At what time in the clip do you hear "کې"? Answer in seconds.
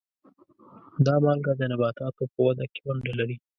2.73-2.79